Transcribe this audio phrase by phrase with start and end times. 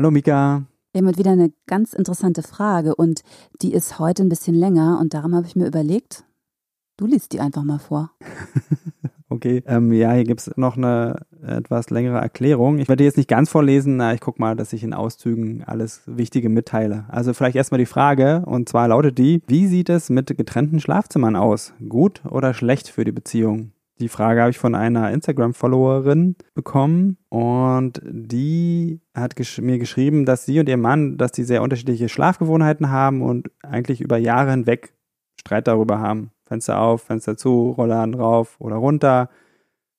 [0.00, 0.64] Hallo Mika.
[0.94, 3.20] Wir haben heute wieder eine ganz interessante Frage und
[3.60, 6.24] die ist heute ein bisschen länger und darum habe ich mir überlegt,
[6.96, 8.10] du liest die einfach mal vor.
[9.28, 12.78] okay, ähm, ja, hier gibt es noch eine etwas längere Erklärung.
[12.78, 16.00] Ich werde jetzt nicht ganz vorlesen, na, ich gucke mal, dass ich in Auszügen alles
[16.06, 17.04] Wichtige mitteile.
[17.08, 21.36] Also vielleicht erstmal die Frage und zwar lautet die, wie sieht es mit getrennten Schlafzimmern
[21.36, 21.74] aus?
[21.90, 23.72] Gut oder schlecht für die Beziehung?
[24.00, 30.46] Die Frage habe ich von einer Instagram-Followerin bekommen und die hat gesch mir geschrieben, dass
[30.46, 34.94] sie und ihr Mann, dass die sehr unterschiedliche Schlafgewohnheiten haben und eigentlich über Jahre hinweg
[35.38, 36.30] Streit darüber haben.
[36.46, 39.28] Fenster auf, Fenster zu, Rollladen rauf oder runter,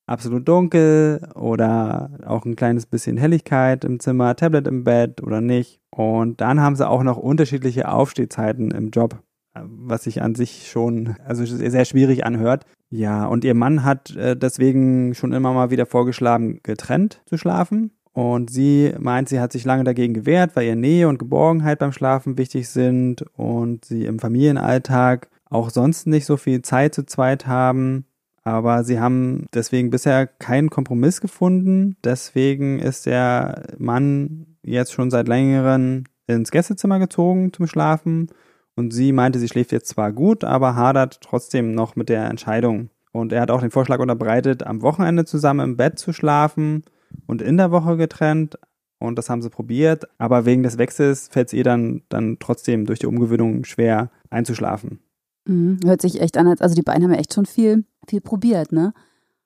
[0.07, 5.79] absolut dunkel oder auch ein kleines bisschen Helligkeit im Zimmer, Tablet im Bett oder nicht.
[5.91, 9.21] Und dann haben sie auch noch unterschiedliche Aufstehzeiten im Job
[9.53, 12.65] was sich an sich schon also sehr schwierig anhört.
[12.89, 17.91] Ja, und ihr Mann hat äh, deswegen schon immer mal wieder vorgeschlagen, getrennt zu schlafen.
[18.13, 21.93] Und sie meint, sie hat sich lange dagegen gewehrt, weil ihr Nähe und Geborgenheit beim
[21.93, 27.47] Schlafen wichtig sind und sie im Familienalltag auch sonst nicht so viel Zeit zu zweit
[27.47, 28.05] haben.
[28.43, 31.95] Aber sie haben deswegen bisher keinen Kompromiss gefunden.
[32.03, 38.27] Deswegen ist der Mann jetzt schon seit längerem ins Gästezimmer gezogen zum Schlafen
[38.75, 42.89] und sie meinte, sie schläft jetzt zwar gut, aber hadert trotzdem noch mit der Entscheidung.
[43.11, 46.83] Und er hat auch den Vorschlag unterbreitet, am Wochenende zusammen im Bett zu schlafen
[47.27, 48.57] und in der Woche getrennt.
[48.99, 50.07] Und das haben sie probiert.
[50.17, 54.99] Aber wegen des Wechsels fällt es ihr dann, dann trotzdem durch die Umgewöhnung schwer einzuschlafen.
[55.45, 58.21] Mhm, hört sich echt an, als also die beiden haben ja echt schon viel, viel
[58.21, 58.93] probiert, ne?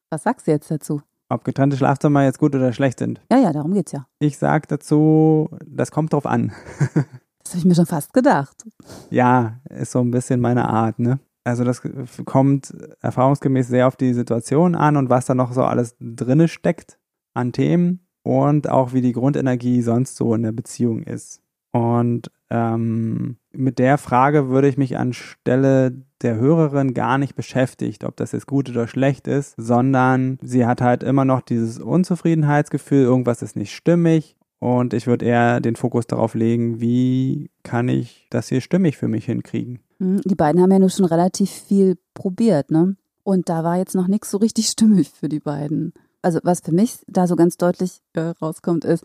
[0.09, 1.01] Was sagst du jetzt dazu?
[1.29, 3.21] Ob getrennte Schlafzimmer jetzt gut oder schlecht sind?
[3.31, 4.05] Ja, ja, darum geht's ja.
[4.19, 6.51] Ich sag dazu, das kommt drauf an.
[7.45, 8.65] Das habe ich mir schon fast gedacht.
[9.11, 11.19] Ja, ist so ein bisschen meine Art, ne?
[11.43, 11.83] Also das
[12.25, 16.97] kommt erfahrungsgemäß sehr auf die Situation an und was da noch so alles drinne steckt
[17.35, 21.43] an Themen und auch wie die Grundenergie sonst so in der Beziehung ist.
[21.71, 25.91] Und ähm, mit der Frage würde ich mich anstelle
[26.21, 30.81] der Hörerin gar nicht beschäftigt, ob das jetzt gut oder schlecht ist, sondern sie hat
[30.81, 36.07] halt immer noch dieses Unzufriedenheitsgefühl, irgendwas ist nicht stimmig und ich würde eher den Fokus
[36.07, 39.79] darauf legen, wie kann ich das hier stimmig für mich hinkriegen.
[39.99, 42.95] Hm, die beiden haben ja nur schon relativ viel probiert, ne?
[43.23, 45.93] Und da war jetzt noch nichts so richtig stimmig für die beiden.
[46.21, 49.03] Also was für mich da so ganz deutlich äh, rauskommt, ist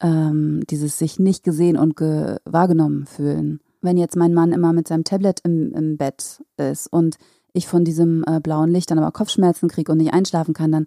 [0.00, 3.60] ähm, dieses sich nicht gesehen und ge wahrgenommen fühlen.
[3.82, 7.16] Wenn jetzt mein Mann immer mit seinem Tablet im, im Bett ist und
[7.52, 10.84] ich von diesem äh, blauen Licht dann aber Kopfschmerzen kriege und nicht einschlafen kann, dann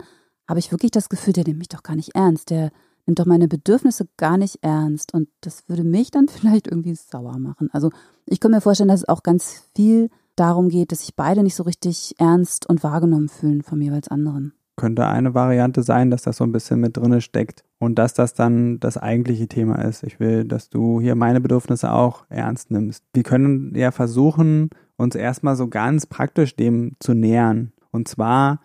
[0.48, 2.50] habe ich wirklich das Gefühl, der nimmt mich doch gar nicht ernst.
[2.50, 2.72] Der
[3.06, 5.14] nimmt doch meine Bedürfnisse gar nicht ernst.
[5.14, 7.69] Und das würde mich dann vielleicht irgendwie sauer machen.
[7.74, 7.90] Also
[8.25, 11.56] ich kann mir vorstellen, dass es auch ganz viel darum geht, dass sich beide nicht
[11.56, 14.53] so richtig ernst und wahrgenommen fühlen vom jeweils anderen.
[14.75, 18.34] Könnte eine Variante sein, dass das so ein bisschen mit drinne steckt und dass das
[18.34, 20.02] dann das eigentliche Thema ist.
[20.02, 23.03] Ich will, dass du hier meine Bedürfnisse auch ernst nimmst.
[23.14, 27.72] Wir können ja versuchen, uns erstmal so ganz praktisch dem zu nähern.
[27.91, 28.62] Und zwar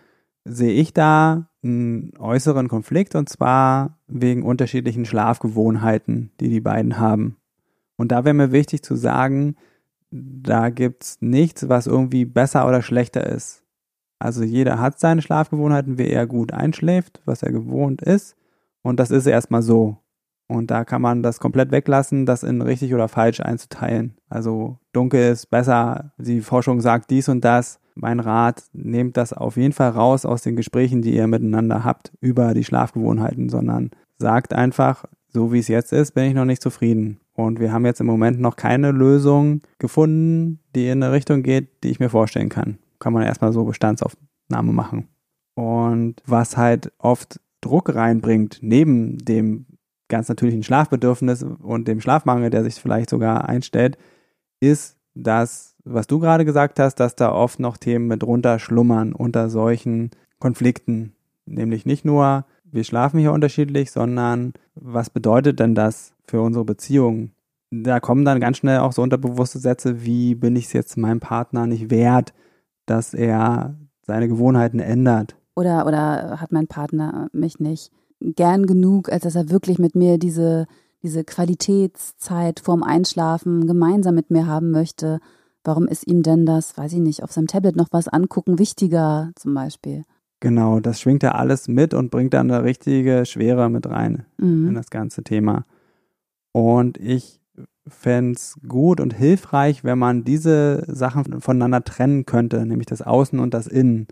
[0.48, 7.36] sehe ich da einen äußeren Konflikt und zwar wegen unterschiedlichen Schlafgewohnheiten, die die beiden haben.
[7.96, 9.56] Und da wäre mir wichtig zu sagen,
[10.10, 13.64] da gibt's nichts, was irgendwie besser oder schlechter ist.
[14.18, 18.36] Also jeder hat seine Schlafgewohnheiten, wie er gut einschläft, was er gewohnt ist.
[18.82, 19.98] Und das ist erstmal so.
[20.48, 24.16] Und da kann man das komplett weglassen, das in richtig oder falsch einzuteilen.
[24.30, 29.56] Also dunkel ist besser, die Forschung sagt dies und das mein Rat, nehmt das auf
[29.56, 34.52] jeden Fall raus aus den Gesprächen, die ihr miteinander habt über die Schlafgewohnheiten, sondern sagt
[34.52, 37.20] einfach, so wie es jetzt ist, bin ich noch nicht zufrieden.
[37.34, 41.84] Und wir haben jetzt im Moment noch keine Lösung gefunden, die in eine Richtung geht,
[41.84, 42.78] die ich mir vorstellen kann.
[42.98, 45.08] Kann man erstmal so Bestandsaufnahme machen.
[45.54, 49.66] Und was halt oft Druck reinbringt, neben dem
[50.08, 53.98] ganz natürlichen Schlafbedürfnis und dem Schlafmangel, der sich vielleicht sogar einstellt,
[54.60, 59.12] ist, dass was du gerade gesagt hast, dass da oft noch Themen mit runter schlummern
[59.12, 61.12] unter solchen Konflikten.
[61.46, 67.30] Nämlich nicht nur, wir schlafen hier unterschiedlich, sondern was bedeutet denn das für unsere Beziehung?
[67.70, 71.20] Da kommen dann ganz schnell auch so unterbewusste Sätze wie, bin ich es jetzt meinem
[71.20, 72.32] Partner nicht wert,
[72.86, 75.36] dass er seine Gewohnheiten ändert?
[75.54, 77.90] Oder, oder hat mein Partner mich nicht
[78.20, 80.66] gern genug, als dass er wirklich mit mir diese,
[81.02, 85.20] diese Qualitätszeit vorm Einschlafen gemeinsam mit mir haben möchte.
[85.68, 89.32] Warum ist ihm denn das, weiß ich nicht, auf seinem Tablet noch was angucken wichtiger
[89.34, 90.04] zum Beispiel?
[90.40, 94.68] Genau, das schwingt ja alles mit und bringt dann eine richtige Schwere mit rein mhm.
[94.68, 95.66] in das ganze Thema.
[96.52, 97.42] Und ich
[97.86, 103.38] fände es gut und hilfreich, wenn man diese Sachen voneinander trennen könnte, nämlich das Außen
[103.38, 104.06] und das Innen.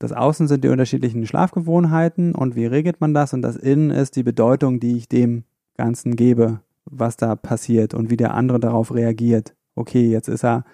[0.00, 3.32] Das Außen sind die unterschiedlichen Schlafgewohnheiten und wie regelt man das?
[3.34, 5.44] Und das Innen ist die Bedeutung, die ich dem
[5.76, 9.54] Ganzen gebe, was da passiert und wie der andere darauf reagiert.
[9.74, 10.64] Okay, jetzt ist er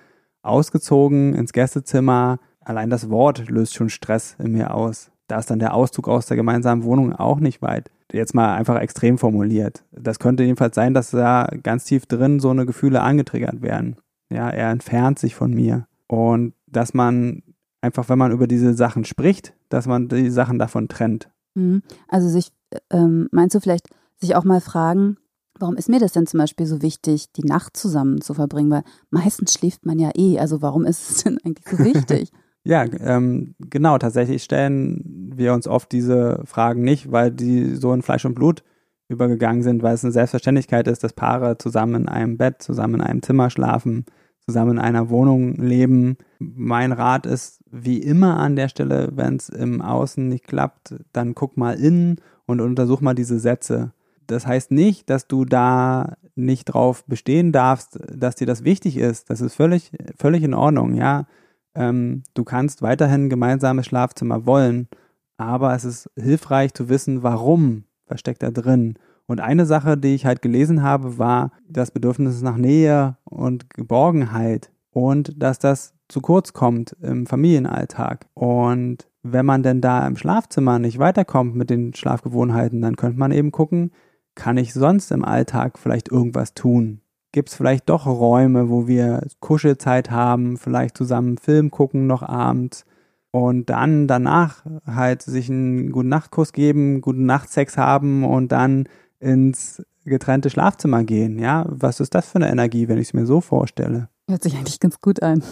[0.43, 2.39] ausgezogen ins Gästezimmer.
[2.61, 5.11] Allein das Wort löst schon Stress in mir aus.
[5.27, 7.91] Da ist dann der Auszug aus der gemeinsamen Wohnung auch nicht weit.
[8.13, 9.85] Jetzt mal einfach extrem formuliert.
[9.93, 13.97] Das könnte jedenfalls sein, dass da ganz tief drin so eine Gefühle angetriggert werden.
[14.31, 15.87] Ja, er entfernt sich von mir.
[16.07, 17.43] Und dass man
[17.83, 21.29] einfach, wenn man über diese Sachen spricht, dass man die Sachen davon trennt.
[21.55, 21.83] Mhm.
[22.09, 22.53] Also sich,
[22.91, 25.19] ähm, meinst du vielleicht, sich auch mal fragen,
[25.59, 28.71] warum ist mir das denn zum Beispiel so wichtig, die Nacht zusammen zu verbringen?
[28.71, 30.39] Weil meistens schläft man ja eh.
[30.39, 32.33] Also warum ist es denn eigentlich so wichtig?
[32.65, 33.99] ja, ähm, genau.
[33.99, 38.63] Tatsächlich stellen wir uns oft diese Fragen nicht, weil die so in Fleisch und Blut
[39.09, 43.01] übergegangen sind, weil es eine Selbstverständlichkeit ist, dass Paare zusammen in einem Bett, zusammen in
[43.01, 44.05] einem Zimmer schlafen,
[44.45, 46.19] zusammen in einer Wohnung leben.
[46.39, 51.35] Mein Rat ist wie immer an der Stelle, wenn es im Außen nicht klappt, dann
[51.35, 52.17] guck mal innen
[52.47, 53.93] und untersuch mal diese Sätze.
[54.29, 59.31] Das heißt nicht, dass du da nicht drauf bestehen darfst, dass dir das wichtig ist.
[59.31, 61.27] Das ist völlig, völlig in Ordnung, ja.
[61.75, 64.89] Ähm, du kannst weiterhin ein gemeinsames Schlafzimmer wollen,
[65.37, 68.95] aber es ist hilfreich zu wissen, warum, was steckt da drin.
[69.27, 74.71] Und eine Sache, die ich halt gelesen habe, war das Bedürfnis nach Nähe und Geborgenheit
[74.91, 78.27] und dass das zu kurz kommt im Familienalltag.
[78.35, 83.33] Und wenn man denn da im Schlafzimmer nicht weiterkommt mit den Schlafgewohnheiten, dann könnte man
[83.33, 83.93] eben gucken,
[84.39, 87.01] kann ich sonst im Alltag vielleicht irgendwas tun?
[87.33, 92.87] Gibt es vielleicht doch Räume, wo wir Kuschelzeit haben, vielleicht zusammen Film gucken noch abends
[93.33, 98.89] und dann danach halt sich einen guten Nachtkuss geben, guten Nachtsex haben und dann
[99.19, 101.39] ins getrennte Schlafzimmer gehen.
[101.41, 104.09] Ja, was ist das für eine Energie, wenn ich es mir so vorstelle?
[104.31, 105.43] Hört sich eigentlich ganz gut an.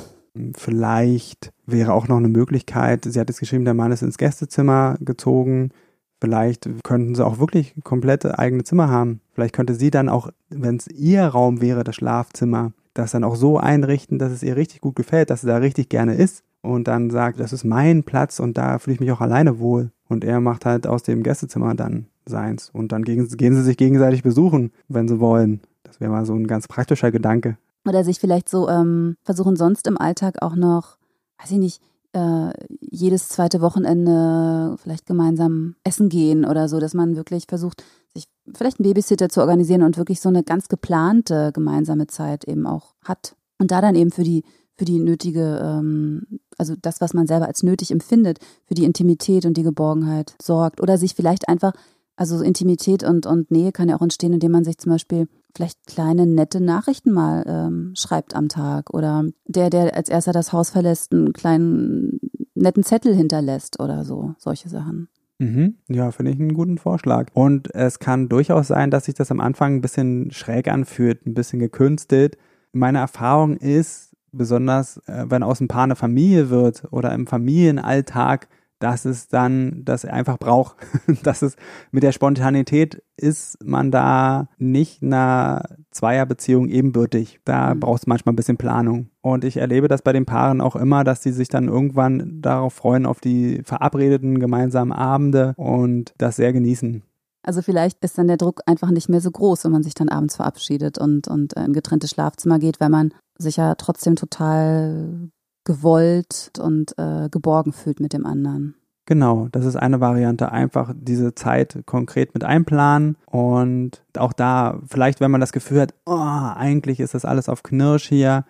[0.55, 4.97] Vielleicht wäre auch noch eine Möglichkeit, sie hat es geschrieben, der Mann ist ins Gästezimmer
[5.01, 5.71] gezogen.
[6.21, 9.21] Vielleicht könnten sie auch wirklich komplette eigene Zimmer haben.
[9.35, 13.37] Vielleicht könnte sie dann auch, wenn es ihr Raum wäre, das Schlafzimmer, das dann auch
[13.37, 16.89] so einrichten, dass es ihr richtig gut gefällt, dass sie da richtig gerne ist und
[16.89, 19.91] dann sagt, das ist mein Platz und da fühle ich mich auch alleine wohl.
[20.09, 22.71] Und er macht halt aus dem Gästezimmer dann seins.
[22.71, 25.61] Und dann gehen, sie sich gegenseitig besuchen, wenn sie wollen.
[25.83, 27.57] Das wäre mal so ein ganz praktischer Gedanke.
[27.87, 30.99] Oder sich vielleicht so ähm, versuchen, sonst im Alltag auch noch,
[31.39, 31.83] weiß ich nicht,
[32.17, 37.85] äh, jedes zweite Wochenende vielleicht gemeinsam essen gehen oder so, dass man wirklich versucht,
[38.15, 42.67] sich vielleicht einen Babysitter zu organisieren und wirklich so eine ganz geplante gemeinsame Zeit eben
[42.67, 43.37] auch hat.
[43.59, 44.45] Und da dann eben für die
[44.79, 46.27] für die nötige, ähm,
[46.59, 50.83] also das, was man selber als nötig empfindet, für die Intimität und die Geborgenheit sorgt.
[50.83, 51.73] Oder sich vielleicht einfach,
[52.15, 55.87] also Intimität und, und Nähe kann ja auch entstehen, indem man sich zum Beispiel vielleicht
[55.87, 58.95] kleine, nette Nachrichten mal ähm, schreibt am Tag.
[58.95, 62.21] Oder der, der als erster das Haus verlässt, einen kleinen,
[62.55, 65.09] netten Zettel hinterlässt oder so, solche Sachen.
[65.39, 65.77] Mhm.
[65.89, 67.29] Ja, finde ich einen guten Vorschlag.
[67.35, 71.35] Und es kann durchaus sein, dass sich das am Anfang ein bisschen schräg anfühlt, ein
[71.35, 72.39] bisschen gekünstelt.
[72.73, 78.49] Meine Erfahrung ist, besonders äh, wenn aus dem Paar eine Familie wird oder im Familienalltag,
[78.79, 80.77] dass es dann das einfach braucht.
[81.23, 81.57] dass es
[81.91, 87.41] mit der Spontanität ist man da nicht einer Zweierbeziehung ebenbürtig.
[87.45, 87.81] Da mhm.
[87.81, 89.11] braucht es manchmal ein bisschen Planung.
[89.23, 92.75] Und ich erlebe das bei den Paaren auch immer, dass sie sich dann irgendwann darauf
[92.75, 97.03] freuen, auf die verabredeten gemeinsamen Abende und das sehr genießen.
[97.43, 100.09] Also vielleicht ist dann der Druck einfach nicht mehr so groß, wenn man sich dann
[100.09, 105.31] abends verabschiedet und, und in getrennte Schlafzimmer geht, weil man sich ja trotzdem total
[105.67, 108.77] gewollt und äh, geborgen fühlt mit dem anderen.
[109.05, 110.51] Genau, das ist eine Variante.
[110.51, 115.95] Einfach diese Zeit konkret mit einplanen und auch da, vielleicht, wenn man das Gefühl hat,
[116.07, 118.45] oh, eigentlich ist das alles auf Knirsch hier,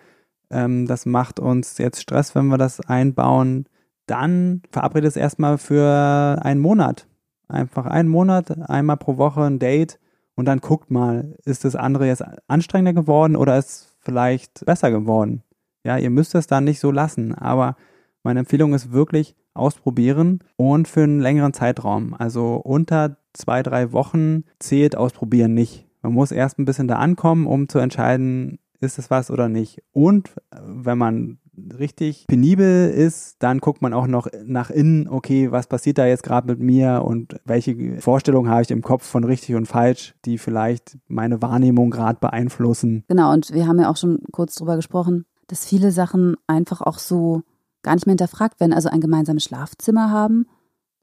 [0.49, 3.65] ähm, das macht uns jetzt Stress, wenn wir das einbauen,
[4.07, 7.07] dann verabredet es erstmal für einen Monat.
[7.47, 9.99] Einfach einen Monat, einmal pro Woche ein Date
[10.35, 15.43] und dann guckt mal, ist das andere jetzt anstrengender geworden oder ist vielleicht besser geworden?
[15.87, 17.77] Ja, ihr müsst es dann nicht so lassen, aber
[18.21, 22.13] meine Empfehlung ist wirklich ausprobieren und für einen längeren Zeitraum.
[22.13, 25.87] Also unter zwei, drei Wochen zählt ausprobieren nicht.
[26.01, 29.81] Man muss erst ein bisschen da ankommen, um zu entscheiden, ist es was oder nicht.
[29.93, 31.37] Und wenn man
[31.79, 36.23] richtig penibel ist, dann guckt man auch noch nach innen, okay, was passiert da jetzt
[36.23, 40.37] gerade mit mir und welche Vorstellungen habe ich im Kopf von richtig und falsch, die
[40.37, 43.05] vielleicht meine Wahrnehmung gerade beeinflussen.
[43.07, 46.99] Genau, und wir haben ja auch schon kurz drüber gesprochen, dass viele Sachen einfach auch
[46.99, 47.43] so
[47.81, 48.73] gar nicht mehr hinterfragt werden.
[48.73, 50.45] Also ein gemeinsames Schlafzimmer haben,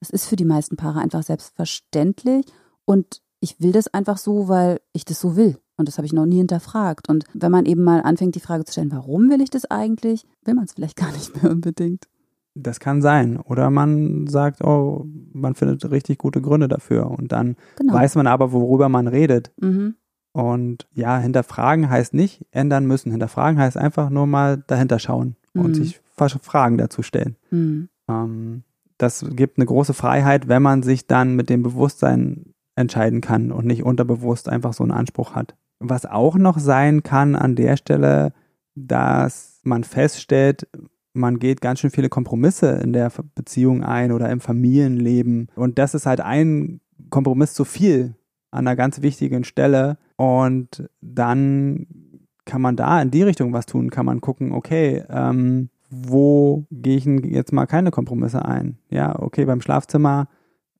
[0.01, 2.47] das ist für die meisten Paare einfach selbstverständlich
[2.85, 5.59] und ich will das einfach so, weil ich das so will.
[5.77, 7.09] Und das habe ich noch nie hinterfragt.
[7.09, 10.27] Und wenn man eben mal anfängt, die Frage zu stellen, warum will ich das eigentlich,
[10.45, 12.05] will man es vielleicht gar nicht mehr unbedingt.
[12.55, 13.39] Das kann sein.
[13.39, 17.11] Oder man sagt, oh, man findet richtig gute Gründe dafür.
[17.11, 17.95] Und dann genau.
[17.95, 19.53] weiß man aber, worüber man redet.
[19.61, 19.97] Mhm.
[20.35, 23.13] Und ja, hinterfragen heißt nicht ändern müssen.
[23.13, 25.65] Hinterfragen heißt einfach nur mal dahinter schauen mhm.
[25.65, 26.01] und sich
[26.43, 27.37] Fragen dazu stellen.
[27.53, 27.89] Mhm.
[28.09, 28.65] Ähm,
[28.99, 33.65] das gibt eine große Freiheit, wenn man sich dann mit dem Bewusstsein entscheiden kann und
[33.65, 35.55] nicht unterbewusst einfach so einen Anspruch hat.
[35.79, 38.33] Was auch noch sein kann an der Stelle,
[38.75, 40.67] dass man feststellt,
[41.13, 45.49] man geht ganz schön viele Kompromisse in der Beziehung ein oder im Familienleben.
[45.55, 48.17] Und das ist halt ein Kompromiss zu viel
[48.55, 49.99] an einer ganz wichtigen Stelle.
[50.17, 51.87] Und dann
[52.45, 56.97] kann man da in die Richtung was tun, kann man gucken, okay, ähm, wo gehe
[56.97, 58.79] ich jetzt mal keine Kompromisse ein?
[58.91, 60.29] Ja, okay, beim Schlafzimmer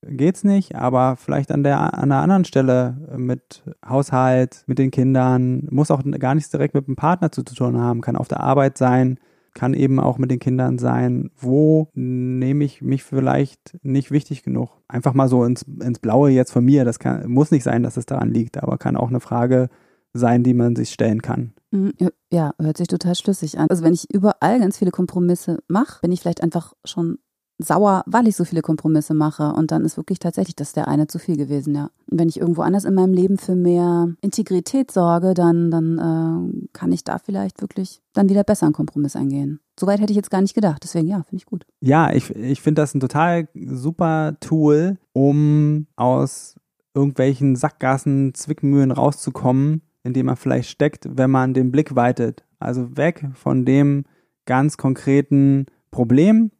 [0.01, 5.67] geht's nicht, aber vielleicht an der an einer anderen Stelle mit Haushalt, mit den Kindern,
[5.71, 8.77] muss auch gar nichts direkt mit dem Partner zu tun haben, kann auf der Arbeit
[8.77, 9.19] sein,
[9.55, 11.31] kann eben auch mit den Kindern sein.
[11.35, 14.69] Wo nehme ich mich vielleicht nicht wichtig genug?
[14.87, 16.85] Einfach mal so ins, ins Blaue jetzt von mir.
[16.85, 19.69] Das kann, muss nicht sein, dass es daran liegt, aber kann auch eine Frage
[20.13, 21.53] sein, die man sich stellen kann.
[21.71, 21.93] Mhm,
[22.31, 23.67] ja, hört sich total schlüssig an.
[23.69, 27.17] Also wenn ich überall ganz viele Kompromisse mache, bin ich vielleicht einfach schon
[27.57, 29.53] sauer, weil ich so viele Kompromisse mache.
[29.53, 31.89] Und dann ist wirklich tatsächlich das der eine zu viel gewesen, ja.
[32.09, 36.67] Und wenn ich irgendwo anders in meinem Leben für mehr Integrität sorge, dann, dann äh,
[36.73, 39.59] kann ich da vielleicht wirklich dann wieder besser einen Kompromiss eingehen.
[39.79, 40.83] Soweit hätte ich jetzt gar nicht gedacht.
[40.83, 41.65] Deswegen, ja, finde ich gut.
[41.81, 46.55] Ja, ich, ich finde das ein total super Tool, um aus
[46.93, 52.43] irgendwelchen Sackgassen, Zwickmühlen rauszukommen, in dem man vielleicht steckt, wenn man den Blick weitet.
[52.59, 54.05] Also weg von dem
[54.45, 56.51] ganz konkreten Problem,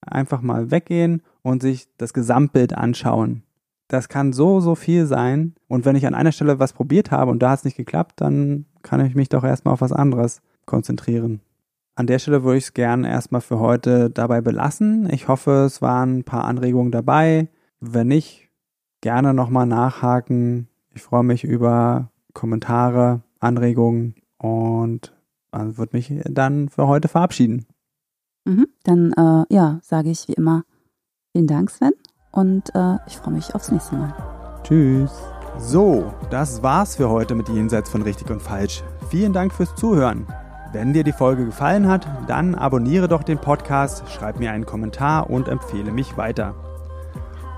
[0.00, 3.42] einfach mal weggehen und sich das Gesamtbild anschauen.
[3.88, 5.54] Das kann so, so viel sein.
[5.66, 8.20] Und wenn ich an einer Stelle was probiert habe und da hat es nicht geklappt,
[8.20, 11.40] dann kann ich mich doch erstmal auf was anderes konzentrieren.
[11.94, 15.08] An der Stelle würde ich es gerne erstmal für heute dabei belassen.
[15.12, 17.48] Ich hoffe, es waren ein paar Anregungen dabei.
[17.80, 18.50] Wenn nicht,
[19.00, 20.68] gerne nochmal nachhaken.
[20.94, 25.14] Ich freue mich über Kommentare, Anregungen und
[25.50, 27.66] würde mich dann für heute verabschieden.
[28.44, 28.66] Mhm.
[28.84, 30.64] Dann äh, ja, sage ich wie immer
[31.32, 31.92] vielen Dank, Sven.
[32.30, 34.14] Und äh, ich freue mich aufs nächste Mal.
[34.62, 35.12] Tschüss.
[35.58, 38.82] So, das war's für heute mit Jenseits von Richtig und Falsch.
[39.10, 40.26] Vielen Dank fürs Zuhören.
[40.72, 45.30] Wenn dir die Folge gefallen hat, dann abonniere doch den Podcast, schreib mir einen Kommentar
[45.30, 46.54] und empfehle mich weiter.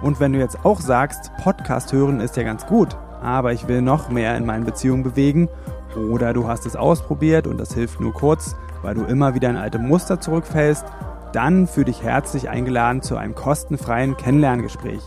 [0.00, 3.82] Und wenn du jetzt auch sagst, Podcast hören ist ja ganz gut, aber ich will
[3.82, 5.48] noch mehr in meinen Beziehungen bewegen,
[5.96, 9.56] oder du hast es ausprobiert und das hilft nur kurz, weil du immer wieder in
[9.56, 10.84] alte Muster zurückfällst,
[11.32, 15.02] dann fühle dich herzlich eingeladen zu einem kostenfreien Kennenlerngespräch.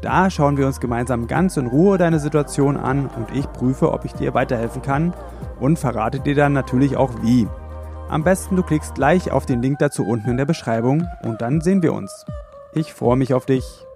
[0.00, 4.04] Da schauen wir uns gemeinsam ganz in Ruhe deine Situation an und ich prüfe, ob
[4.04, 5.14] ich dir weiterhelfen kann
[5.60, 7.48] und verrate dir dann natürlich auch wie.
[8.10, 11.62] Am besten du klickst gleich auf den Link dazu unten in der Beschreibung und dann
[11.62, 12.26] sehen wir uns.
[12.74, 13.86] Ich freue mich auf dich.